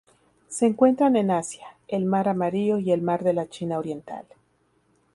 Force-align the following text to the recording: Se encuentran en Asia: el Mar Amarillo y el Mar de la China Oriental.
Se 0.47 0.65
encuentran 0.65 1.15
en 1.15 1.29
Asia: 1.29 1.77
el 1.87 2.05
Mar 2.05 2.27
Amarillo 2.27 2.79
y 2.79 2.91
el 2.91 3.03
Mar 3.03 3.23
de 3.23 3.33
la 3.33 3.47
China 3.47 3.77
Oriental. 3.77 4.25